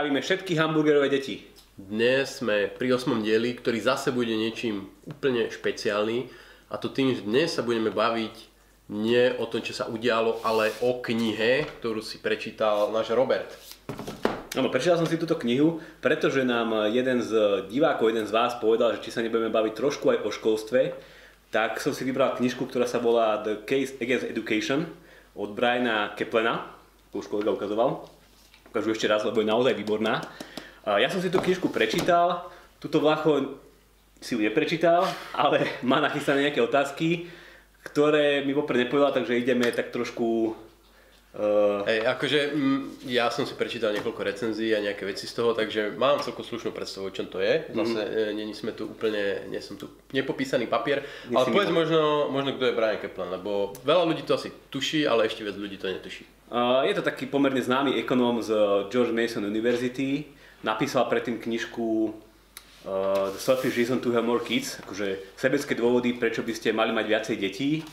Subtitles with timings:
[0.00, 1.44] Zdravíme všetky hamburgerové deti.
[1.76, 6.24] Dnes sme pri osmom dieli, ktorý zase bude niečím úplne špeciálny.
[6.72, 8.32] A to tým, že dnes sa budeme baviť
[8.96, 13.52] nie o tom, čo sa udialo, ale o knihe, ktorú si prečítal náš Robert.
[14.56, 18.96] Áno, prečítal som si túto knihu, pretože nám jeden z divákov, jeden z vás povedal,
[18.96, 20.96] že či sa nebudeme baviť trošku aj o školstve,
[21.52, 24.88] tak som si vybral knižku, ktorá sa volá The Case Against Education
[25.36, 26.72] od Briana Keplena,
[27.12, 28.16] to už kolega ukazoval
[28.70, 30.22] ukážu ešte raz, lebo je naozaj výborná.
[30.86, 32.46] Ja som si tú knižku prečítal,
[32.78, 33.58] túto Vlacho
[34.22, 37.26] si ju neprečítal, ale má nachystané nejaké otázky,
[37.82, 40.54] ktoré mi vopred nepovedal, takže ideme tak trošku
[41.30, 41.86] Uh...
[41.86, 45.94] Hej, akože mm, ja som si prečítal niekoľko recenzií a nejaké veci z toho, takže
[45.94, 47.70] mám celkom slušnú predstavu, o čom to je.
[47.70, 48.34] Zase mm.
[48.34, 52.66] není sme tu úplne, nie som tu nepopísaný papier, Nie ale povedz možno, možno, kto
[52.66, 56.26] je Brian Kaplan, lebo veľa ľudí to asi tuší, ale ešte viac ľudí to netuší.
[56.50, 58.50] Uh, je to taký pomerne známy ekonóm z
[58.90, 60.26] George Mason University.
[60.66, 66.42] Napísal predtým knižku uh, The Selfish Reason to Have More Kids, akože sebecké dôvody, prečo
[66.42, 67.86] by ste mali mať viacej detí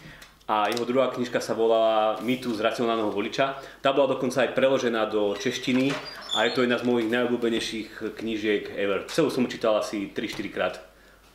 [0.48, 3.60] a jeho druhá knižka sa volala z racionálneho voliča.
[3.84, 5.92] Tá bola dokonca aj preložená do češtiny
[6.40, 9.04] a je to jedna z mojich najobľúbenejších knížiek ever.
[9.12, 10.80] Celú som čítal asi 3-4 krát.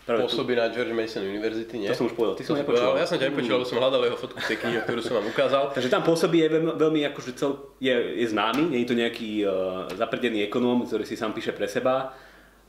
[0.03, 0.59] Práve Pôsobí tu.
[0.59, 1.87] na George Mason University, nie?
[1.87, 2.99] To som už povedal, ty som nepočul.
[2.99, 5.31] Ja som ťa nepočul, lebo som hľadal jeho fotku v tej knihe, ktorú som vám
[5.31, 5.71] ukázal.
[5.71, 9.47] Takže tam pôsobí je veľmi, veľmi akože cel, je, je známy, nie je to nejaký
[9.47, 12.19] uh, zaprdený ekonóm, ktorý si sám píše pre seba.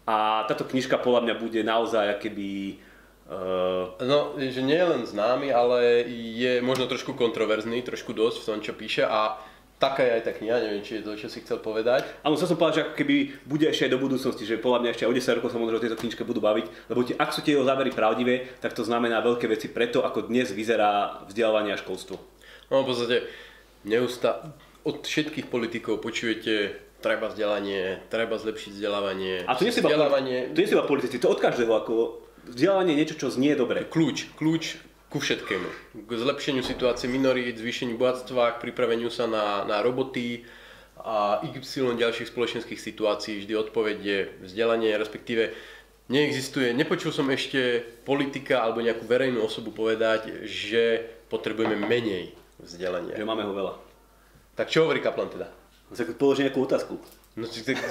[0.06, 2.78] A táto knižka podľa mňa bude naozaj keby
[3.24, 8.48] Uh, no, že nie je len známy, ale je možno trošku kontroverzný, trošku dosť v
[8.52, 9.40] tom, čo píše a
[9.84, 12.08] taká je aj tá kniha, neviem, či je to, čo si chcel povedať.
[12.24, 14.90] Áno, chcel som povedať, že ako keby bude ešte aj do budúcnosti, že podľa mňa
[14.96, 17.44] ešte o 10 rokov sa možno o tejto knižke budú baviť, lebo tie, ak sú
[17.44, 21.80] tie jeho závery pravdivé, tak to znamená veľké veci preto, ako dnes vyzerá vzdelávanie a
[21.80, 22.16] školstvo.
[22.72, 23.28] No v podstate
[23.84, 24.56] neustá...
[24.88, 29.44] od všetkých politikov počujete treba vzdelanie, treba zlepšiť vzdelávanie.
[29.44, 30.56] A to nie si vzdelávanie...
[30.56, 33.88] to nie si iba politici, to od každého, ako vzdelávanie je niečo, čo znie dobre.
[33.88, 34.80] Kľúč, kľúč
[35.14, 35.70] ku všetkému.
[36.10, 40.42] K zlepšeniu situácie minorít, zvýšeniu bohatstva, k pripraveniu sa na, na roboty
[41.04, 41.54] a y
[41.94, 43.44] ďalších spoločenských situácií.
[43.44, 45.54] Vždy odpoveď je vzdelanie, respektíve
[46.10, 53.16] neexistuje, nepočul som ešte politika alebo nejakú verejnú osobu povedať, že potrebujeme menej vzdelania.
[53.16, 53.74] Že máme ho veľa.
[54.58, 55.50] Tak čo hovorí Kaplan teda?
[56.18, 56.98] Položí nejakú otázku.
[57.34, 57.82] No, či, tak...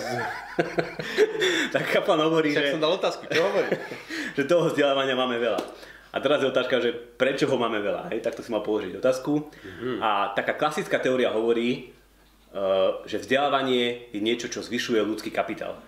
[1.74, 2.72] tak Kaplan hovorí, Však že...
[2.78, 3.74] som dal otázku, čo hovorí?
[4.38, 5.60] že toho vzdelávania máme veľa.
[6.12, 8.22] A teraz je otázka, že prečo ho máme veľa, hej?
[8.22, 9.48] to si mal položiť otázku.
[9.48, 9.96] Mm-hmm.
[9.98, 11.90] A taká klasická teória hovorí,
[12.52, 15.80] uh, že vzdelávanie je niečo, čo zvyšuje ľudský kapitál.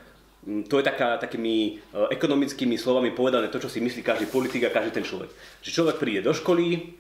[0.49, 4.65] Um, to je taká, takými uh, ekonomickými slovami povedané to, čo si myslí každý politik
[4.65, 5.29] a každý ten človek.
[5.61, 6.97] Že človek príde do školy,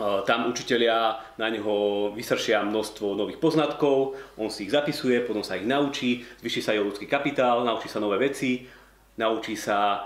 [0.00, 5.68] tam učitelia na neho vysršia množstvo nových poznatkov, on si ich zapisuje, potom sa ich
[5.68, 8.64] naučí, zvyší sa jeho ľudský kapitál, naučí sa nové veci,
[9.20, 9.98] naučí sa e,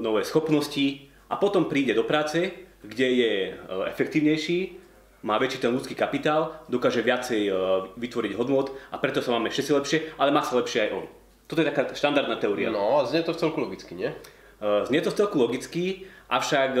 [0.00, 2.50] nové schopnosti a potom príde do práce,
[2.80, 3.52] kde je e,
[3.92, 4.80] efektívnejší,
[5.20, 7.52] má väčší ten ľudský kapitál, dokáže viacej e,
[8.00, 11.04] vytvoriť hodnot a preto sa máme všetci lepšie, ale má sa lepšie aj on.
[11.44, 12.72] Toto je taká štandardná teória.
[12.72, 14.14] No a znie to v celku logicky, nie?
[14.62, 16.78] Znie to v celku logicky, avšak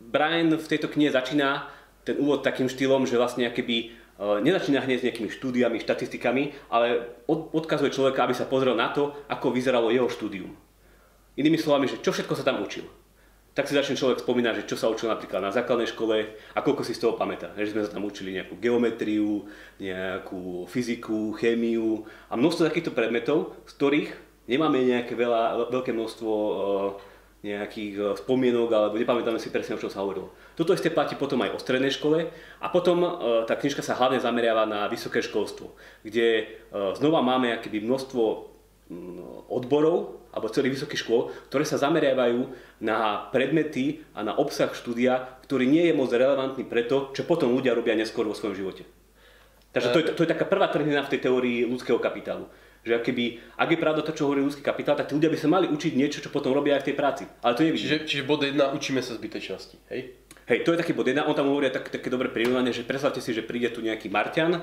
[0.00, 1.68] Brian v tejto knihe začína
[2.06, 3.86] ten úvod takým štýlom, že vlastne keby e,
[4.46, 9.50] nezačína hneď s nejakými štúdiami, štatistikami, ale odkazuje človeka, aby sa pozrel na to, ako
[9.50, 10.54] vyzeralo jeho štúdium.
[11.36, 12.86] Inými slovami, že čo všetko sa tam učil.
[13.56, 16.84] Tak si začne človek spomínať, že čo sa učil napríklad na základnej škole a koľko
[16.84, 17.56] si z toho pamätá.
[17.56, 19.48] Že sme sa tam učili nejakú geometriu,
[19.80, 24.10] nejakú fyziku, chémiu a množstvo takýchto predmetov, z ktorých
[24.44, 26.56] nemáme nejaké veľa, veľké množstvo uh,
[27.44, 30.32] nejakých eh, spomienok, alebo nepamätáme si presne, o čom sa hovorilo.
[30.56, 33.10] Toto isté platí potom aj o strednej škole a potom eh,
[33.44, 35.76] tá knižka sa hlavne zameriava na vysoké školstvo,
[36.06, 36.46] kde eh,
[36.96, 38.22] znova máme akéby množstvo
[38.88, 42.52] mm, odborov alebo celých vysokých škôl, ktoré sa zameriavajú
[42.84, 47.56] na predmety a na obsah štúdia, ktorý nie je moc relevantný pre to, čo potom
[47.56, 48.84] ľudia robia neskôr vo svojom živote.
[49.72, 52.48] Takže to je, to je taká prvá trhnina v tej teórii ľudského kapitálu
[52.86, 55.50] že keby, ak je pravda to, čo hovorí ľudský kapitál, tak tí ľudia by sa
[55.50, 57.22] mali učiť niečo, čo potom robia aj v tej práci.
[57.42, 57.82] Ale to nevidím.
[57.82, 60.14] Čiže, čiže bod 1, učíme sa zbytečnosti, hej?
[60.46, 63.18] Hej, to je taký bod 1, on tam hovorí tak, také dobré prirovnanie, že predstavte
[63.18, 64.62] si, že príde tu nejaký Martian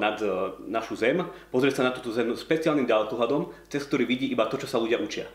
[0.00, 1.20] nad uh, našu zem,
[1.52, 4.96] pozrie sa na túto zem speciálnym ďalekohľadom, cez ktorý vidí iba to, čo sa ľudia
[4.96, 5.28] učia.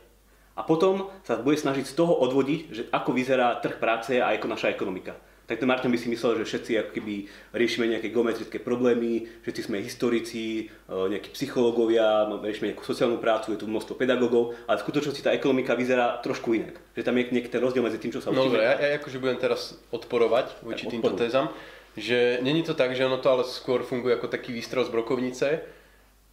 [0.58, 4.50] A potom sa bude snažiť z toho odvodiť, že ako vyzerá trh práce a ako
[4.50, 5.14] naša ekonomika
[5.48, 7.14] tak ten Martin by si myslel, že všetci ako keby
[7.56, 13.64] riešime nejaké geometrické problémy, všetci sme historici, e, nejakí psychológovia, riešime nejakú sociálnu prácu, je
[13.64, 16.76] tu množstvo pedagógov, ale v skutočnosti tá ekonomika vyzerá trošku inak.
[17.00, 18.44] Že tam je nejaký ten rozdiel medzi tým, čo sa učíme.
[18.44, 21.48] No dobre, ja, ja akože budem teraz odporovať voči tak, týmto tézam,
[21.96, 25.64] že není to tak, že ono to ale skôr funguje ako taký výstrel z brokovnice,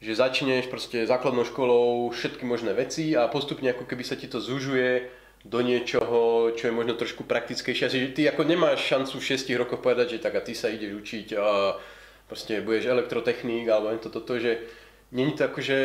[0.03, 4.43] že začneš proste základnou školou všetky možné veci a postupne ako keby sa ti to
[4.43, 5.07] zužuje
[5.45, 7.85] do niečoho, čo je možno trošku praktickejšie.
[7.85, 10.97] Asi, ty ako nemáš šancu v 6 rokoch povedať, že tak a ty sa ideš
[10.97, 11.77] učiť a
[12.25, 14.65] proste budeš elektrotechnik alebo toto, toto, že
[15.13, 15.79] není to akože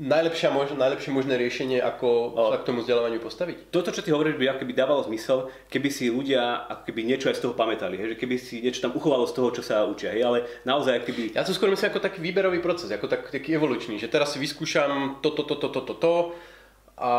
[0.00, 3.68] najlepšia mož, najlepšie možné riešenie, ako sa k tomu vzdelávaniu postaviť?
[3.68, 7.42] Toto, čo ty hovoríš, by akoby dávalo zmysel, keby si ľudia akoby niečo aj z
[7.44, 8.16] toho pamätali, hej?
[8.16, 10.24] že keby si niečo tam uchovalo z toho, čo sa učia, hej?
[10.24, 11.36] ale naozaj keby...
[11.36, 14.40] Ja to skôr myslím ako taký výberový proces, ako tak, taký evolučný, že teraz si
[14.40, 16.14] vyskúšam toto, toto, toto, toto, to,
[17.00, 17.10] a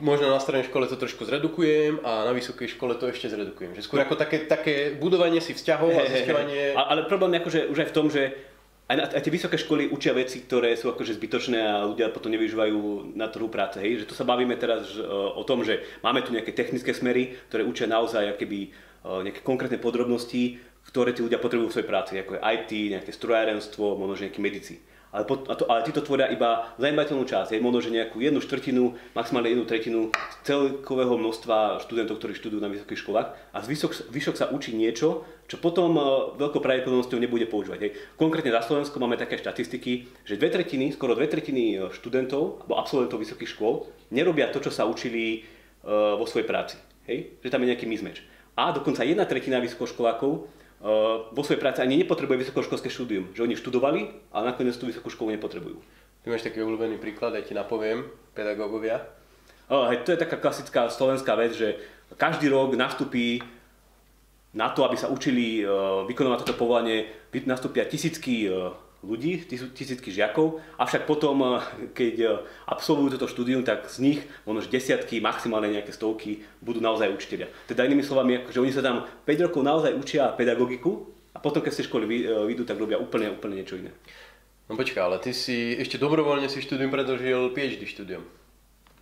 [0.00, 3.76] možno na strednej škole to trošku zredukujem a na vysokej škole to ešte zredukujem.
[3.76, 4.08] Že skôr no.
[4.08, 6.72] ako také, také budovanie si vzťahov a zisťovanie...
[6.72, 8.32] Ale problém je akože už aj v tom, že
[8.88, 13.12] aj, aj tie vysoké školy učia veci, ktoré sú akože zbytočné a ľudia potom nevyužívajú
[13.12, 13.76] na trhu práce.
[13.76, 14.08] Hej?
[14.08, 14.96] Že to sa bavíme teraz
[15.36, 18.72] o tom, že máme tu nejaké technické smery, ktoré učia naozaj akéby,
[19.04, 24.00] nejaké konkrétne podrobnosti, ktoré tí ľudia potrebujú v svojej práci, ako je IT, nejaké strojárenstvo,
[24.00, 24.80] možno nejaké medici
[25.16, 28.92] ale, pot, to, ale títo tvoria iba zanedbateľnú časť, je možno, že nejakú jednu štvrtinu,
[29.16, 30.00] maximálne jednu tretinu
[30.44, 35.56] celkového množstva študentov, ktorí študujú na vysokých školách a zvyšok, zvyšok sa učí niečo, čo
[35.56, 37.78] potom uh, veľkou pravdepodobnosťou nebude používať.
[37.80, 37.92] Hej.
[38.20, 42.74] Konkrétne na Slovensku máme také štatistiky, že dve tretiny, skoro dve tretiny e, študentov alebo
[42.76, 45.46] absolventov vysokých škôl nerobia to, čo sa učili
[45.86, 46.76] uh, vo svojej práci.
[47.06, 47.38] Hej?
[47.46, 48.20] Že tam je nejaký mismatch.
[48.58, 50.48] A dokonca jedna tretina vysokoškolákov
[51.32, 53.32] vo svojej práci ani nepotrebuje vysokoškolské štúdium.
[53.32, 54.00] Že oni študovali,
[54.32, 55.80] ale nakoniec tú vysokú školu nepotrebujú.
[56.22, 58.04] Ty máš taký obľúbený príklad, aj ti napoviem,
[58.36, 59.06] pedagógovia.
[59.66, 61.80] Uh, hej, to je taká klasická slovenská vec, že
[62.14, 63.42] každý rok nastupí
[64.54, 67.10] na to, aby sa učili uh, vykonávať toto povolanie,
[67.44, 68.48] nastúpia tisícky
[69.06, 71.50] ľudí, tisícky žiakov, avšak potom, eh,
[71.94, 72.30] keď eh,
[72.66, 77.48] absolvujú toto štúdium, tak z nich možno desiatky, maximálne nejaké stovky budú naozaj učiteľia.
[77.70, 81.72] Teda inými slovami, že oni sa tam 5 rokov naozaj učia pedagogiku a potom, keď
[81.72, 83.94] z školy eh, vyjdú, tak robia úplne, úplne niečo iné.
[84.66, 88.26] No počkaj, ale ty si ešte dobrovoľne si štúdium predlžil PhD štúdium.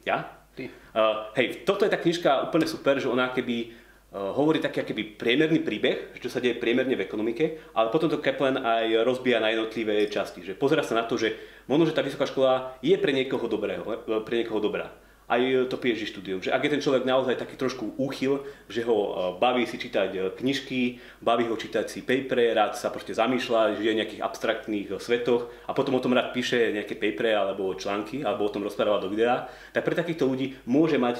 [0.04, 0.44] Ja?
[0.54, 0.70] Ty.
[0.94, 3.74] Uh, hej, toto je tá knižka úplne super, že ona keby
[4.14, 8.62] hovorí taký akýby priemerný príbeh, čo sa deje priemerne v ekonomike, ale potom to Kaplan
[8.62, 10.46] aj rozbíja na jednotlivé časti.
[10.46, 11.34] Že pozera sa na to, že
[11.66, 14.94] možno, že tá vysoká škola je pre niekoho, dobrého, eh, pre niekoho dobrá.
[15.24, 16.44] Aj to PhD štúdium.
[16.44, 20.38] Že ak je ten človek naozaj taký trošku úchyl, že ho eh, baví si čítať
[20.38, 25.50] knižky, baví ho čítať si papere, rád sa proste zamýšľa, žije v nejakých abstraktných svetoch
[25.66, 29.10] a potom o tom rád píše nejaké papere alebo články, alebo o tom rozpráva do
[29.10, 31.18] videa, tak pre takýchto ľudí môže mať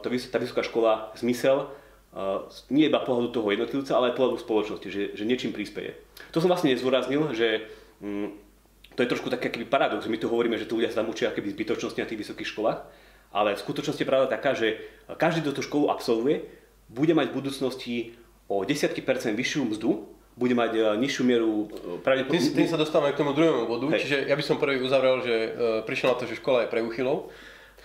[0.00, 0.08] tá
[0.40, 1.68] vysoká škola zmysel
[2.74, 5.94] nie iba pohľadu toho jednotlivca, ale aj pohľadu spoločnosti, že, že niečím prispieje.
[6.34, 7.70] To som vlastne nezvoraznil, že
[8.02, 8.28] mm,
[8.98, 10.10] to je trošku taký akýby paradox.
[10.10, 12.78] My tu hovoríme, že tu ľudia sa tam učia akýby zbytočnosti na tých vysokých školách,
[13.30, 16.50] ale v skutočnosti je pravda taká, že každý, kto tú školu absolvuje,
[16.90, 17.96] bude mať v budúcnosti
[18.50, 22.42] o desiatky percent vyššiu mzdu, bude mať uh, nižšiu mieru uh, pravdepodobne...
[22.42, 24.02] Tým, tým sa dostávame k tomu druhému bodu, Hej.
[24.02, 25.50] čiže ja by som prvý uzavrel, že uh,
[25.86, 27.30] prišiel na to, že škola je pre uchylov,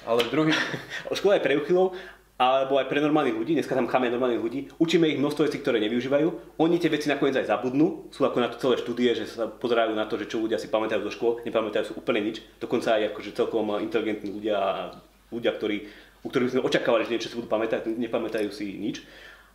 [0.09, 0.57] ale druhý...
[1.19, 1.93] škola je pre uchylov
[2.35, 5.79] alebo aj pre normálnych ľudí, dneska tam cháme normálnych ľudí, učíme ich množstvo vecí, ktoré
[5.87, 9.47] nevyužívajú, oni tie veci nakoniec aj zabudnú, sú ako na to celé štúdie, že sa
[9.47, 12.99] pozerajú na to, že čo ľudia si pamätajú zo škôl, nepamätajú si úplne nič, dokonca
[12.99, 14.91] aj akože celkom inteligentní ľudia,
[15.31, 15.87] ľudia, ktorí,
[16.23, 18.99] u ktorých sme očakávali, že niečo si budú pamätať, nepamätajú si nič.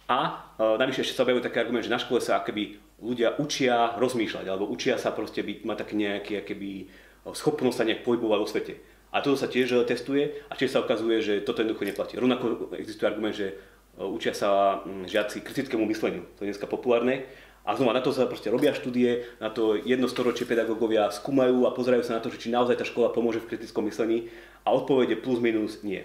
[0.08, 3.94] A e, navyše ešte sa objavujú taký argument, že na škole sa akoby ľudia učia
[4.00, 6.88] rozmýšľať, alebo učia sa proste byť, mať také nejaké akoby,
[7.28, 8.72] schopnosť sa nejak pohybovať vo svete.
[9.11, 12.14] A toto sa tiež eh, testuje a tiež sa ukazuje, že toto jednoducho neplatí.
[12.19, 16.26] Rovnako existuje argument, že eh, učia sa mm, žiaci kritickému mysleniu.
[16.38, 17.26] To je dneska populárne.
[17.61, 21.76] A znova na to sa proste robia štúdie, na to jedno storočie pedagógovia skúmajú a
[21.76, 24.33] pozerajú sa na to, či naozaj tá škola pomôže v kritickom myslení
[24.64, 26.00] a odpovede plus minus nie.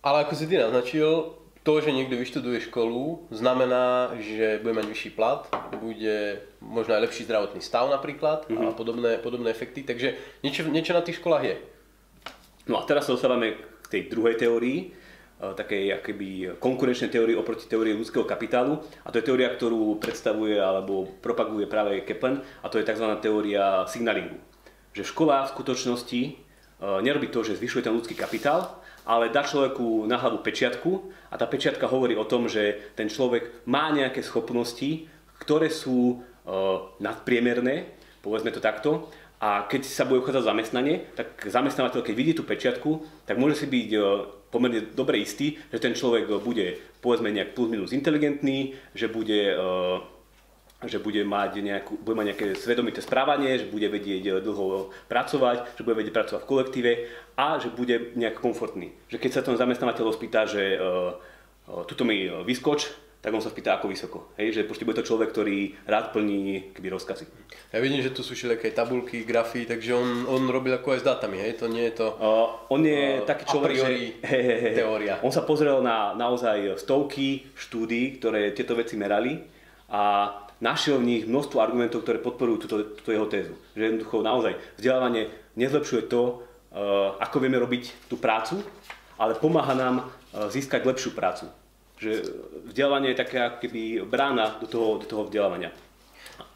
[0.00, 1.37] Ale ako si ty naznačil,
[1.68, 5.44] to, že niekto vyštuduje školu, znamená, že bude mať vyšší plat,
[5.76, 8.56] bude možno aj lepší zdravotný stav napríklad mm-hmm.
[8.56, 8.76] a mhm.
[8.80, 11.60] podobné, podobné efekty, takže niečo, niečo na tých školách je.
[12.72, 17.68] No a teraz sa dostávame k tej druhej teórii, e, takej akoby konkurenčnej teórii oproti
[17.68, 22.80] teórii ľudského kapitálu a to je teória, ktorú predstavuje alebo propaguje práve Kaplan a to
[22.80, 23.04] je tzv.
[23.20, 24.40] teória signalingu.
[24.96, 26.47] Že škola v skutočnosti
[26.78, 30.90] nerobí to, že zvyšuje ten ľudský kapitál, ale dá človeku na hlavu pečiatku
[31.32, 35.08] a tá pečiatka hovorí o tom, že ten človek má nejaké schopnosti,
[35.40, 37.88] ktoré sú uh, nadpriemerné,
[38.20, 39.08] povedzme to takto,
[39.38, 43.66] a keď sa bude uchádzať zamestnanie, tak zamestnávateľ, keď vidí tú pečiatku, tak môže si
[43.70, 44.04] byť uh,
[44.52, 49.56] pomerne dobre istý, že ten človek bude povedzme nejak plus minus inteligentný, že bude
[50.86, 55.74] že bude mať, nejakú, bude mať nejaké svedomité správanie, že bude vedieť eh, dlho pracovať,
[55.74, 56.92] že bude vedieť pracovať v kolektíve
[57.34, 58.94] a že bude nejak komfortný.
[59.10, 61.14] Že keď sa ten zamestnávateľ spýta, že uh,
[61.86, 64.18] tuto mi vyskoč tak on sa spýta, ako vysoko.
[64.38, 67.26] Hej, že proste bude to človek, ktorý rád plní keby rozkazy.
[67.74, 71.06] Ja vidím, že tu sú všelijaké tabulky, grafy, takže on, on robil ako aj s
[71.06, 71.58] dátami, hej?
[71.58, 72.06] To nie je to...
[72.14, 73.86] Uh, on je uh, taký človek, že...
[74.30, 75.18] He, he, he, teória.
[75.26, 79.42] On sa pozrel na naozaj stovky štúdí, ktoré tieto veci merali
[79.90, 83.54] a našiel v nich množstvo argumentov, ktoré podporujú túto, túto jeho tézu.
[83.78, 88.62] Že jednoducho naozaj vzdelávanie nezlepšuje to, uh, ako vieme robiť tú prácu,
[89.18, 91.48] ale pomáha nám uh, získať lepšiu prácu
[91.98, 92.22] že
[92.70, 95.74] vzdelávanie je taká keby brána do toho, do toho vzdelávania.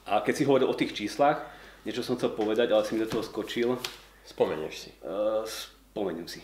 [0.07, 1.43] A keď si hovoril o tých číslach,
[1.83, 3.75] niečo som chcel povedať, ale si mi do toho skočil.
[4.23, 4.91] Spomenieš si.
[5.03, 6.39] Uh, spomeniem si.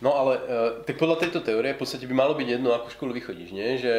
[0.00, 3.12] No ale uh, tak podľa tejto teórie v podstate by malo byť jedno, ako školu
[3.20, 3.76] vychodíš, nie?
[3.76, 3.92] Že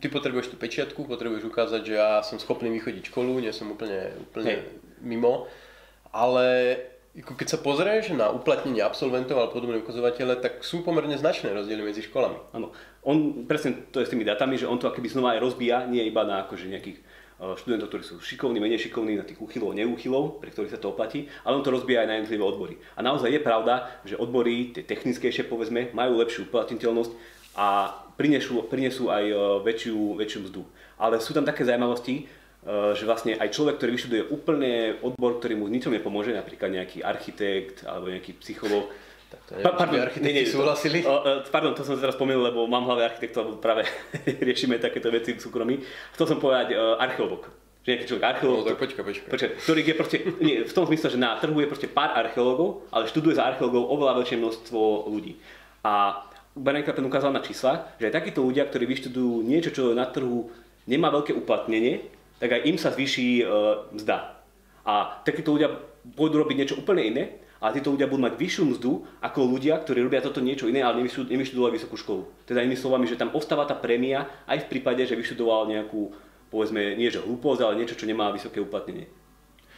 [0.00, 4.16] ty potrebuješ tú pečiatku, potrebuješ ukázať, že ja som schopný vychodiť školu, nie som úplne,
[4.32, 4.64] úplne hey.
[5.04, 5.44] mimo.
[6.08, 6.76] Ale
[7.12, 12.00] keď sa pozrieš na uplatnenie absolventov alebo podobné ukazovatele, tak sú pomerne značné rozdiely medzi
[12.08, 12.40] školami.
[12.56, 12.72] Áno.
[13.04, 16.00] On presne to je s tými datami, že on to akoby znova aj rozbíja, nie
[16.08, 17.02] iba na akože nejakých e,
[17.38, 21.26] študentov, ktorí sú šikovní, menej šikovní, na tých úchylov, neúchylov, pre ktorých sa to oplatí,
[21.42, 22.74] ale on to rozbíja aj na jednotlivé odbory.
[22.94, 27.12] A naozaj je pravda, že odbory, tie technickejšie povedzme, majú lepšiu uplatniteľnosť
[27.58, 29.34] a prinesú, prinesú aj e,
[29.66, 30.62] väčšiu, väčšiu mzdu.
[30.96, 32.30] Ale sú tam také zaujímavosti,
[32.62, 37.02] Eh, že vlastne aj človek, ktorý vyštuduje úplne odbor, ktorý mu ničom nepomôže, napríklad nejaký
[37.02, 38.86] architekt alebo nejaký psychológ,
[39.32, 41.00] tak to neviem, pa, pardon, architekti nie, nie, súhlasili?
[41.00, 43.88] To, uh, pardon, to som teraz spomenul, lebo mám hlave architektov, lebo práve
[44.48, 45.80] riešime takéto veci v súkromí.
[46.12, 47.48] Chcel som povedať uh, archeológ.
[47.82, 48.62] Že nejaký človek archeológ.
[48.62, 49.02] No, tak počkaj.
[49.02, 52.84] počkaj ktorých je proste, nie, v tom zmysle, že na trhu je proste pár archeológov,
[52.92, 55.40] ale študuje za archeológov oveľa väčšie množstvo ľudí.
[55.82, 56.22] A
[56.52, 60.52] Barenka ten ukázal na číslach, že aj takíto ľudia, ktorí vyštudujú niečo, čo na trhu
[60.84, 64.36] nemá veľké uplatnenie, tak aj im sa zvýši uh, mzda.
[64.84, 65.72] A takíto ľudia
[66.14, 67.24] pôjdu robiť niečo úplne iné,
[67.62, 68.92] ale títo ľudia budú mať vyššiu mzdu
[69.22, 72.26] ako ľudia, ktorí robia toto niečo iné, ale nevyštudovali vysokú školu.
[72.42, 76.10] Teda inými slovami, že tam ostáva tá prémia aj v prípade, že vyštudoval nejakú,
[76.50, 79.06] povedzme, nie že hlúposť, ale niečo, čo nemá vysoké uplatnenie.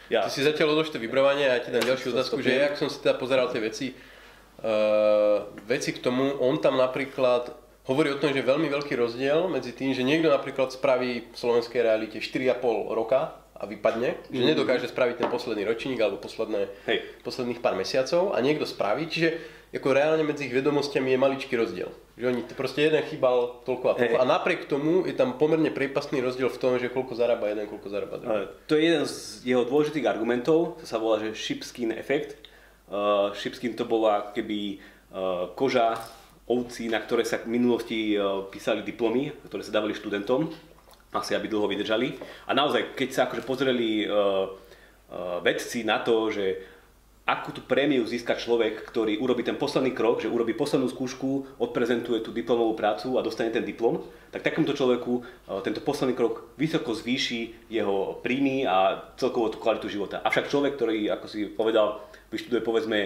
[0.09, 0.25] Ja.
[0.25, 3.05] Ty si zatiaľ to vybrovanie a ja ti dám ďalšiu otázku, že jak som si
[3.05, 7.53] teda pozeral tie veci, uh, veci k tomu, on tam napríklad
[7.85, 11.37] hovorí o tom, že je veľmi veľký rozdiel medzi tým, že niekto napríklad spraví v
[11.37, 12.65] slovenskej realite 4,5
[12.97, 14.51] roka a vypadne, že mhm.
[14.51, 16.99] nedokáže spraviť ten posledný ročník alebo posledné, Hej.
[17.23, 19.39] posledných pár mesiacov a niekto spraví, čiže
[19.75, 21.91] ako reálne medzi ich vedomostiami je maličký rozdiel.
[22.15, 24.15] Že oni proste jeden chýbal toľko a toľko.
[24.15, 24.23] Hey.
[24.23, 27.89] A napriek tomu je tam pomerne priepastný rozdiel v tom, že koľko zarába jeden, koľko
[27.91, 28.47] zarába druhý.
[28.71, 32.39] To je jeden z jeho dôležitých argumentov, to sa volá, že sheepskin efekt.
[32.87, 34.79] Uh, sheepskin to bola keby
[35.11, 35.99] uh, koža
[36.45, 38.21] ovci, na ktoré sa v minulosti e,
[38.53, 40.53] písali diplomy, ktoré sa dávali študentom,
[41.15, 42.19] asi aby dlho vydržali.
[42.51, 46.75] A naozaj, keď sa akože pozreli uh, uh, vedci na to, že
[47.25, 52.21] akú tú prémiu získa človek, ktorý urobí ten posledný krok, že urobí poslednú skúšku, odprezentuje
[52.21, 56.93] tú diplomovú prácu a dostane ten diplom, tak takémuto človeku uh, tento posledný krok vysoko
[56.93, 60.21] zvýši jeho príjmy a celkovo tú kvalitu života.
[60.21, 62.99] Avšak človek, ktorý, ako si povedal, vyštuduje povedzme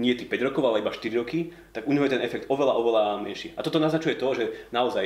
[0.00, 2.74] nie tých 5 rokov, ale iba 4 roky, tak u neho je ten efekt oveľa,
[2.78, 3.52] oveľa menší.
[3.58, 5.04] A toto naznačuje to, že naozaj,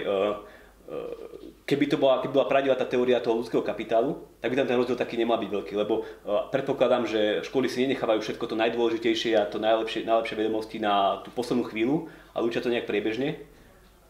[1.64, 4.76] keby to bola, keby bola pravdivá tá teória toho ľudského kapitálu, tak by tam ten
[4.76, 9.32] rozdiel taký nemal byť veľký, lebo uh, predpokladám, že školy si nenechávajú všetko to najdôležitejšie
[9.40, 13.40] a to najlepšie, najlepšie vedomosti na tú poslednú chvíľu, ale učia to nejak priebežne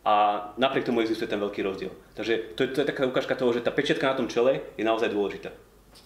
[0.04, 1.94] a napriek tomu existuje ten veľký rozdiel.
[2.18, 4.84] Takže to je, to je taká ukážka toho, že tá pečiatka na tom čele je
[4.84, 5.54] naozaj dôležitá.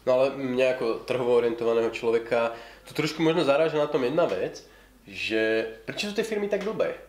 [0.04, 2.52] No ale mňa ako trhovo orientovaného človeka
[2.84, 4.62] to trošku možno zaráža na tom jedna vec,
[5.08, 7.07] že prečo sú tie firmy tak blbé?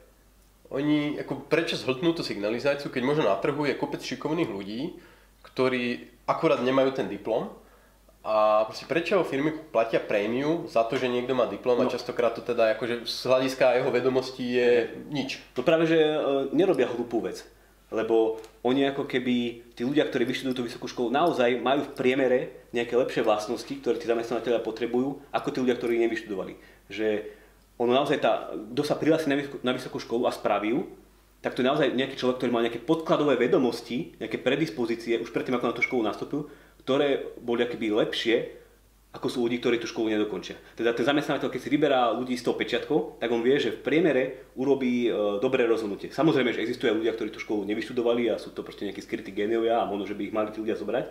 [0.69, 5.01] Oni, ako prečo zhltnú tú signalizáciu, keď možno na trhu je kopec šikovných ľudí,
[5.41, 7.49] ktorí akurát nemajú ten diplom
[8.21, 11.87] a proste prečo firmy platia prémiu za to, že niekto má diplom no.
[11.87, 14.69] a častokrát to teda akože z hľadiska jeho vedomostí je
[15.09, 15.41] nič.
[15.57, 16.17] To práve, že e,
[16.53, 17.41] nerobia hlupú vec
[17.89, 19.35] lebo oni ako keby,
[19.73, 23.97] tí ľudia, ktorí vyštudujú tú vysokú školu, naozaj majú v priemere nejaké lepšie vlastnosti, ktoré
[23.97, 26.53] tí zamestnávateľia potrebujú, ako tí ľudia, ktorí nevyštudovali.
[26.93, 27.07] Že
[27.79, 30.85] ono naozaj, tá, kto sa prihlási na, na vysokú školu a spraví ju,
[31.39, 35.55] tak to je naozaj nejaký človek, ktorý má nejaké podkladové vedomosti, nejaké predispozície už predtým,
[35.55, 36.51] ako na tú školu nastúpil,
[36.83, 38.59] ktoré boli akoby lepšie
[39.09, 40.53] ako sú ľudí, ktorí tú školu nedokončia.
[40.77, 43.81] Teda ten zamestnávateľ, keď si vyberá ľudí s tou pečiatkou, tak on vie, že v
[43.81, 46.13] priemere urobí e, dobré rozhodnutie.
[46.13, 49.81] Samozrejme, že existujú ľudia, ktorí tú školu nevyštudovali a sú to proste nejakí skrytí géniovia
[49.81, 51.09] a možno, že by ich mali tí ľudia zobrať.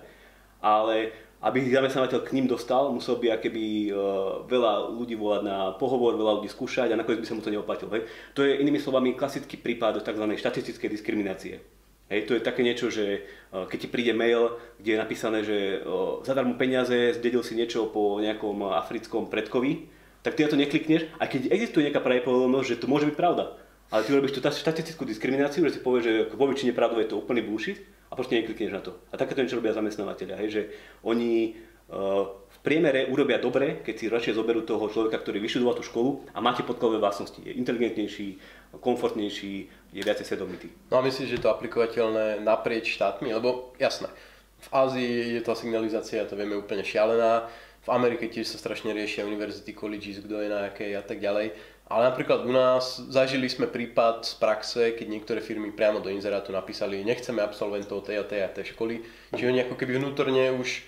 [0.63, 3.93] Ale aby ich zamestnávateľ k ním dostal, musel by akéby e,
[4.51, 7.95] veľa ľudí volať na pohovor, veľa ľudí skúšať a nakoniec by sa mu to neoplatilo.
[7.95, 8.11] Hej.
[8.35, 10.25] To je inými slovami klasický prípad tzv.
[10.35, 11.63] štatistickej diskriminácie.
[12.09, 15.85] Hej, to je také niečo, že keď ti príde mail, kde je napísané, že
[16.25, 19.93] zadarmo peniaze, zdedil si niečo po nejakom africkom predkovi,
[20.25, 23.61] tak ty na to neklikneš, a keď existuje nejaká pravdepodobnosť, že to môže byť pravda.
[23.93, 27.21] Ale ty robíš tú štatistickú diskrimináciu, že si povieš, že vo väčšine pravdu je to
[27.21, 28.97] úplný bullshit, A proste neklikneš na to.
[29.13, 30.63] A takéto niečo robia zamestnávateľia, hej, že
[31.05, 31.55] oni
[31.93, 36.25] uh, v priemere urobia dobre, keď si radšej zoberú toho človeka, ktorý vyštudoval tú školu
[36.33, 37.39] a máte podkladové vlastnosti.
[37.45, 38.41] Je inteligentnejší,
[38.81, 39.55] komfortnejší,
[39.93, 40.69] je viacej svedomitý.
[40.91, 43.31] No a myslíš, že je to aplikovateľné naprieč štátmi?
[43.31, 44.09] Lebo jasné,
[44.59, 47.47] v Ázii je tá signalizácia, to vieme, úplne šialená.
[47.87, 51.55] V Amerike tiež sa strašne riešia univerzity, colleges, kto je na akej a tak ďalej.
[51.89, 56.53] Ale napríklad u nás zažili sme prípad z praxe, keď niektoré firmy priamo do inzerátu
[56.53, 59.01] napísali, nechceme absolventov tej a tej a tej školy.
[59.33, 60.85] Čiže oni ako keby vnútorne už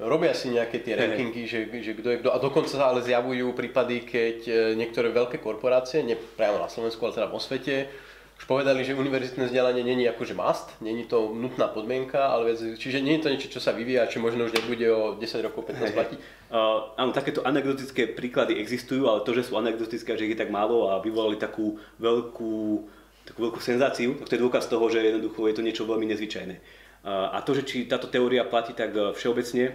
[0.00, 2.30] robia si nejaké tie rankingy, že, že kto je kto.
[2.32, 7.02] A dokonca sa ale zjavujú prípady, keď e, niektoré veľké korporácie, nie priamo na Slovensku,
[7.04, 7.90] ale teda vo svete,
[8.38, 13.02] už povedali, že univerzitné vzdelanie není akože must, není to nutná podmienka, ale viac, čiže
[13.02, 15.98] nie je to niečo, čo sa vyvíja, čo možno už nebude o 10 rokov, 15
[15.98, 16.18] platiť.
[16.48, 20.54] Uh, áno, takéto anekdotické príklady existujú, ale to, že sú anekdotické, že ich je tak
[20.54, 22.86] málo a vyvolali takú veľkú,
[23.26, 26.54] takú veľkú senzáciu, tak to je dôkaz toho, že jednoducho je to niečo veľmi nezvyčajné.
[27.02, 29.74] Uh, a to, že či táto teória platí tak uh, všeobecne,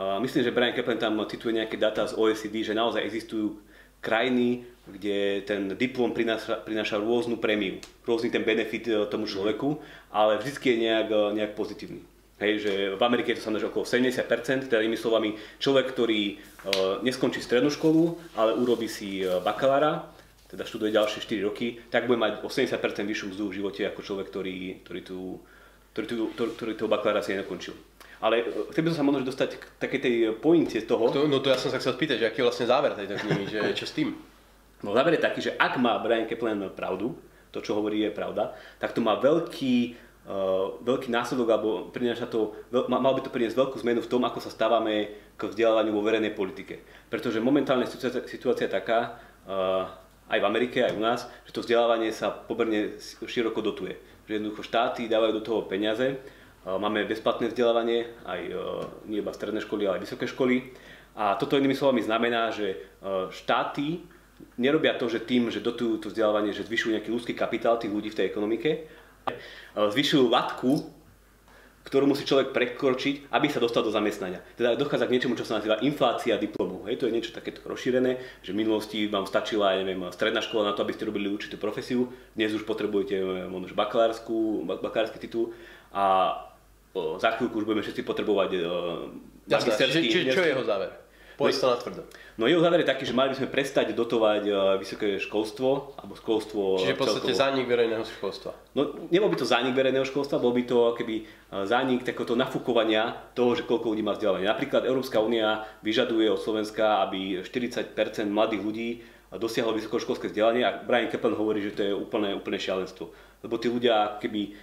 [0.00, 3.67] uh, myslím, že Brian Kaplan tam cituje nejaké dáta z OECD, že naozaj existujú
[4.00, 9.76] krajiny, kde ten diplom prináša, prináša rôznu prémiu, rôzny ten benefit e, tomu človeku,
[10.08, 12.00] ale vždy je nejak, e, nejak pozitívny.
[12.38, 17.02] Hej, že v Amerike je to samozrejme okolo 70%, teda inými slovami človek, ktorý uh,
[17.02, 20.06] neskončí strednú školu, ale urobí si bakalára,
[20.46, 24.00] teda študuje ďalšie 4 roky, tak bude mať o 70% vyššiu mzdu v živote ako
[24.06, 25.42] človek, ktorý, ktorý, tú,
[25.98, 27.74] ktorý, tú, ktorý toho bakalára si nedokončil.
[28.22, 31.10] Ale chcel by som sa možno dostať k takej tej pointe toho.
[31.10, 33.44] To, no to ja som sa chcel spýtať, že aký je vlastne záver tejto knihy,
[33.46, 34.14] že čo s tým?
[34.82, 37.14] No záver je taký, že ak má Brian Kaplan pravdu,
[37.50, 39.94] to čo hovorí je pravda, tak to má veľký,
[40.26, 42.54] uh, veľký následok, alebo prináša to,
[42.90, 46.34] mal by to priniesť veľkú zmenu v tom, ako sa stávame k vzdelávaniu vo verejnej
[46.34, 46.82] politike.
[47.10, 49.86] Pretože momentálne situácia, situácia je taká, uh,
[50.28, 53.96] aj v Amerike, aj u nás, že to vzdelávanie sa pomerne široko dotuje.
[54.28, 59.32] Že jednoducho štáty dávajú do toho peniaze, uh, máme bezplatné vzdelávanie, aj uh, nie iba
[59.32, 60.68] stredné školy, ale aj vysoké školy.
[61.18, 62.78] A toto inými slovami znamená, že
[63.34, 64.06] štáty
[64.54, 68.14] nerobia to, že tým, že dotujú to vzdelávanie, že zvyšujú nejaký ľudský kapitál tých ľudí
[68.14, 68.86] v tej ekonomike,
[69.74, 70.78] zvyšujú latku,
[71.88, 74.44] ktorú musí človek prekročiť, aby sa dostal do zamestnania.
[74.60, 76.84] Teda dochádza k niečomu, čo sa nazýva inflácia diplomu.
[76.84, 80.70] Hej, to je niečo takéto rozšírené, že v minulosti vám stačila, ja neviem, stredná škola
[80.70, 82.12] na to, aby ste robili určitú profesiu.
[82.36, 83.16] Dnes už potrebujete
[83.48, 85.56] možno bakalársky titul
[85.96, 86.36] a
[86.92, 88.50] o, za chvíľku už budeme všetci potrebovať
[89.48, 90.06] magisterský.
[90.12, 91.07] Čiže čo je jeho záver?
[91.38, 92.02] Povedz to na tvrdo.
[92.34, 96.18] No jeho záver je taký, že mali by sme prestať dotovať uh, vysoké školstvo, alebo
[96.18, 97.42] školstvo Čiže v podstate celkovo.
[97.46, 98.50] zánik verejného školstva.
[98.74, 103.14] No nebol by to zánik verejného školstva, bol by to keby uh, zánik takéhoto nafúkovania
[103.38, 104.50] toho, že koľko ľudí má vzdelávanie.
[104.50, 107.94] Napríklad Európska únia vyžaduje od Slovenska, aby 40%
[108.26, 108.88] mladých ľudí
[109.38, 113.14] dosiahlo vysokoškolské vzdelanie a Brian Kaplan hovorí, že to je úplné, úplné šialenstvo.
[113.46, 114.56] Lebo tí ľudia, keby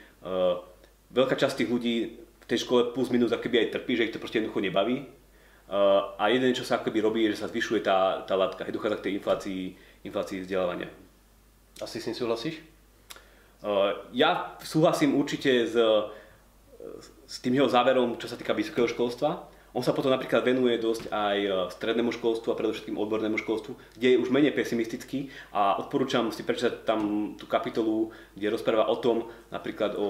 [1.14, 4.18] veľká časť tých ľudí v tej škole plus minus keby aj trpí, že ich to
[4.18, 5.06] proste jednoducho nebaví
[6.18, 9.06] a jeden, čo sa akoby robí, je, že sa zvyšuje tá, tá látka, dochádza k
[9.10, 9.62] tej inflácii,
[10.06, 10.90] inflácii vzdelávania.
[11.82, 12.62] Asi s tým súhlasíš?
[14.14, 15.74] Ja súhlasím určite s,
[17.26, 19.50] s tým jeho záverom, čo sa týka vysokého školstva.
[19.76, 21.38] On sa potom napríklad venuje dosť aj
[21.76, 26.88] strednému školstvu a predovšetkým odbornému školstvu, kde je už menej pesimistický a odporúčam si prečítať
[26.88, 28.08] tam tú kapitolu,
[28.40, 30.10] kde rozpráva o tom, napríklad o, o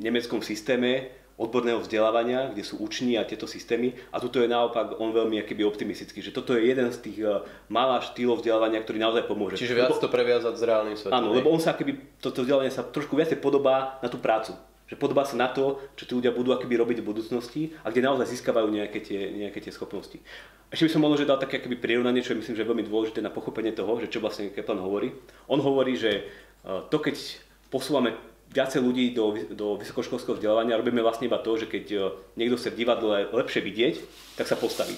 [0.00, 3.92] nemeckom systéme, odborného vzdelávania, kde sú uční a tieto systémy.
[4.08, 7.44] A tuto je naopak on veľmi akýby optimistický, že toto je jeden z tých uh,
[7.68, 9.60] malá štýlov vzdelávania, ktorý naozaj pomôže.
[9.60, 11.12] Čiže viac lebo, to previazať s reálnym svetom.
[11.12, 14.56] Áno, lebo on sa akýby, toto vzdelávanie sa trošku viacej podobá na tú prácu.
[14.86, 18.06] Že podobá sa na to, čo tí ľudia budú akýby robiť v budúcnosti a kde
[18.06, 20.22] naozaj získavajú nejaké tie, nejaké tie schopnosti.
[20.70, 22.86] Ešte by som možno že dal také akýby prirovnanie, čo je myslím, že je veľmi
[22.86, 25.10] dôležité na pochopenie toho, že čo vlastne Kaplan hovorí.
[25.50, 26.30] On hovorí, že
[26.62, 27.18] uh, to keď
[27.66, 28.14] posúvame
[28.52, 31.98] viacej ľudí do, do vysokoškolského vzdelávania robíme vlastne iba to, že keď e,
[32.38, 33.94] niekto chce v divadle lepšie vidieť,
[34.38, 34.96] tak sa postaví.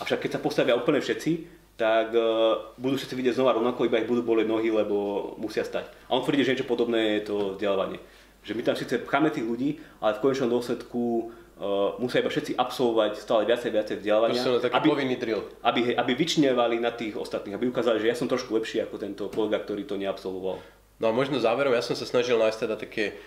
[0.00, 4.08] Avšak keď sa postavia úplne všetci, tak uh, budú všetci vidieť znova rovnako, iba ich
[4.08, 4.96] budú boleť nohy, lebo
[5.36, 5.92] musia stať.
[6.08, 8.00] A on tvrdí, že niečo podobné je to vzdelávanie.
[8.48, 11.28] Že my tam síce pcháme tých ľudí, ale v konečnom dôsledku
[11.60, 14.40] uh, musia iba všetci absolvovať stále viacej viacej vzdelávania.
[14.40, 15.44] To taký aby, povinný drill.
[15.60, 19.28] Aby, aby vyčnievali na tých ostatných, aby ukázali, že ja som trošku lepší ako tento
[19.28, 20.56] kolega, ktorý to neabsolvoval.
[20.96, 23.20] No a možno záverom, ja som sa snažil nájsť teda také,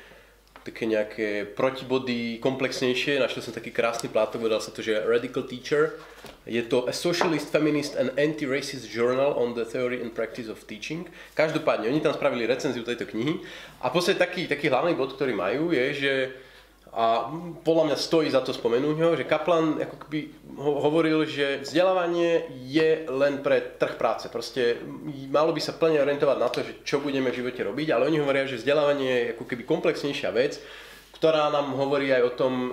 [0.65, 3.21] také nejaké protibody komplexnejšie.
[3.21, 6.01] Našiel som taký krásny plátok, vedal sa to, že Radical Teacher.
[6.49, 11.05] Je to A Socialist, Feminist and Anti-Racist Journal on the Theory and Practice of Teaching.
[11.37, 13.37] Každopádne, oni tam spravili recenziu tejto knihy.
[13.85, 16.13] A podstate taký, taký hlavný bod, ktorý majú, je, že
[16.89, 17.29] a
[17.61, 20.19] podľa mňa stojí za to spomenúť ho, že Kaplan ako keby
[20.57, 24.25] hovoril, že vzdelávanie je len pre trh práce.
[24.33, 24.81] Proste
[25.29, 28.17] malo by sa plne orientovať na to, že čo budeme v živote robiť, ale oni
[28.17, 30.57] hovoria, že vzdelávanie je ako keby komplexnejšia vec,
[31.13, 32.71] ktorá nám hovorí aj o tom, e,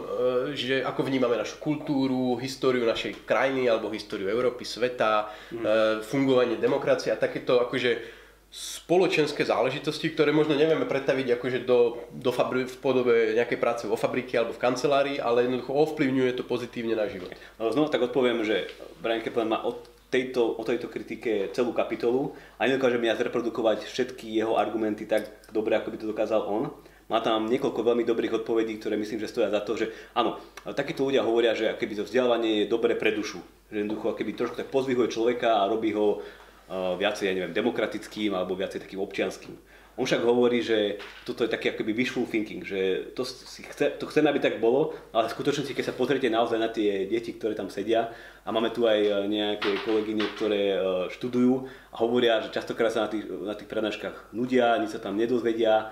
[0.57, 6.01] že ako vnímame našu kultúru, históriu našej krajiny alebo históriu Európy, sveta, mm.
[6.09, 8.25] fungovanie demokracie a takéto akože
[8.57, 14.01] spoločenské záležitosti, ktoré možno nevieme predstaviť akože do, do fabri- v podobe nejakej práce vo
[14.01, 17.29] fabrike alebo v kancelárii, ale jednoducho ovplyvňuje to pozitívne na život.
[17.61, 18.73] No, znova tak odpoviem, že
[19.05, 24.33] Brian Kaplan má od tejto, o tejto kritike celú kapitolu a nedokážem ja zreprodukovať všetky
[24.33, 26.73] jeho argumenty tak dobre, ako by to dokázal on.
[27.13, 30.43] Má tam niekoľko veľmi dobrých odpovedí, ktoré myslím, že stoja za to, že áno,
[30.75, 33.39] takíto ľudia hovoria, že akéby to vzdelávanie je dobre pre dušu.
[33.71, 36.25] Že jednoducho akéby trošku tak pozvihuje človeka a robí ho
[36.71, 39.55] viacej, ja neviem, demokratickým alebo viacej takým občianským.
[39.97, 44.05] On však hovorí, že toto je taký akoby wishful thinking, že to, si chce, to
[44.05, 47.57] chceme, aby tak bolo, ale v skutočnosti, keď sa pozriete naozaj na tie deti, ktoré
[47.57, 48.13] tam sedia,
[48.45, 50.79] a máme tu aj e, nejaké kolegyne, ktoré e,
[51.17, 55.17] študujú a hovoria, že častokrát sa na tých, na tých prednáškach nudia, nič sa tam
[55.17, 55.89] nedozvedia,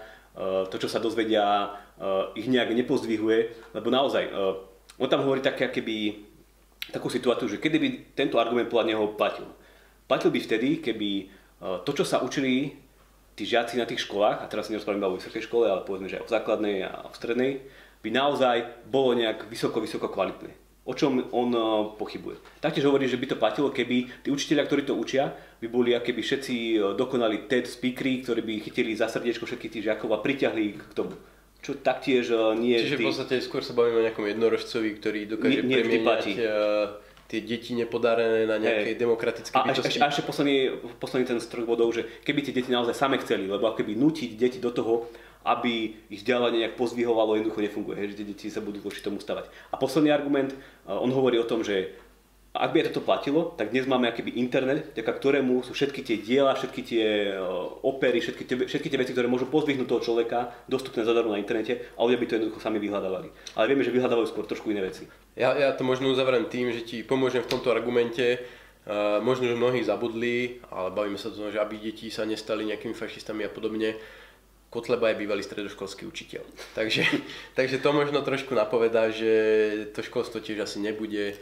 [0.67, 1.71] to, čo sa dozvedia,
[2.35, 4.35] ich nejak nepozdvihuje, lebo naozaj,
[4.99, 6.27] on tam hovorí také, keby
[6.91, 9.47] takú situáciu, že kedy by tento argument podľa neho platil.
[10.05, 11.11] Platil by vtedy, keby
[11.88, 12.77] to, čo sa učili
[13.35, 16.25] tí žiaci na tých školách, a teraz nerozprávame o vysokej škole, ale povedzme, že aj
[16.29, 17.53] o základnej a v strednej,
[18.05, 18.57] by naozaj
[18.93, 20.53] bolo nejak vysoko, vysoko kvalitné.
[20.85, 22.37] O čom on uh, pochybuje.
[22.61, 25.33] Taktiež hovorí, že by to platilo, keby tí učiteľia, ktorí to učia,
[25.64, 29.85] by boli keby všetci uh, dokonali TED speakery, ktorí by chytili za srdiečko všetkých tých
[29.88, 31.17] žiakov a priťahli k tomu.
[31.64, 32.29] Čo taktiež
[32.61, 32.93] nie je...
[32.93, 36.25] Čiže v podstate skôr sa bavíme o nejakom jednorožcovi, ktorý dokáže nie, nie premieňať
[37.29, 39.01] tie deti nepodarené na nejakej hey.
[39.01, 39.99] demokratickej a, bytosti.
[40.01, 40.57] A, ešte posledný,
[41.01, 44.59] posledný ten stroj bodov, že keby tie deti naozaj same chceli, lebo keby nutiť deti
[44.61, 45.09] do toho,
[45.45, 49.21] aby ich vzdelávanie nejak pozvihovalo, jednoducho nefunguje, hej, že tie deti sa budú voči tomu
[49.21, 49.53] stavať.
[49.73, 50.57] A posledný argument,
[50.89, 51.93] on hovorí o tom, že
[52.55, 56.55] ak by toto platilo, tak dnes máme akýby internet, vďaka ktorému sú všetky tie diela,
[56.55, 57.35] všetky tie
[57.83, 61.90] opery, všetky tie, všetky tie veci, ktoré môžu pozvihnúť toho človeka, dostupné zadarmo na internete
[61.99, 63.35] a ľudia by to jednoducho sami vyhľadávali.
[63.59, 65.11] Ale vieme, že vyhľadávajú skôr trošku iné veci.
[65.35, 68.38] Ja, ja to možno uzavriem tým, že ti pomôžem v tomto argumente.
[68.85, 72.69] Uh, možno, že mnohí zabudli, ale bavíme sa o tom, že aby deti sa nestali
[72.71, 73.99] nejakými fašistami a podobne.
[74.71, 76.45] Kotleba je bývalý stredoškolský učiteľ.
[76.79, 77.03] Takže,
[77.59, 79.33] takže to možno trošku napovedá, že
[79.90, 81.35] to školstvo tiež asi nebude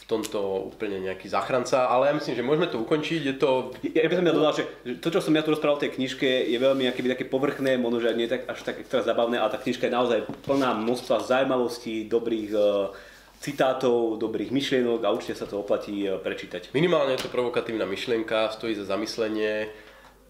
[0.00, 3.20] v tomto úplne nejaký záchranca, ale ja myslím, že môžeme to ukončiť.
[3.20, 3.76] Je to...
[3.84, 4.64] Ja, ja by som ja dodal, že
[4.98, 8.00] to, čo som ja tu rozprával v tej knižke, je veľmi akéby také povrchné, možno,
[8.00, 12.08] že nie tak, až tak extra zabavné, ale tá knižka je naozaj plná množstva zaujímavostí,
[12.08, 12.90] dobrých uh,
[13.38, 16.72] citátov, dobrých myšlienok a určite sa to oplatí uh, prečítať.
[16.72, 19.68] Minimálne je to provokatívna myšlienka, stojí za zamyslenie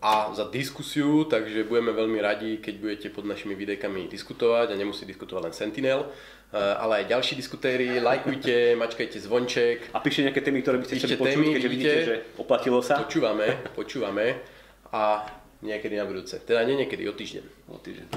[0.00, 5.04] a za diskusiu, takže budeme veľmi radi, keď budete pod našimi videjkami diskutovať a nemusí
[5.04, 9.92] diskutovať len Sentinel, eh, ale aj ďalší diskutéri, lajkujte, mačkajte zvonček.
[9.92, 12.96] A píšte nejaké témy, ktoré by ste chceli počuť, keďže vidíte, že oplatilo sa.
[13.04, 14.40] Počúvame, počúvame
[14.88, 15.28] a
[15.60, 16.40] niekedy na budúce.
[16.48, 17.44] Teda nie niekedy, o týždeň.
[17.68, 18.08] O týždeň.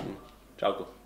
[0.56, 1.03] Čauko.